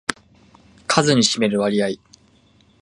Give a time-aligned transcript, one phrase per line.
[0.87, 1.89] 数に占める割合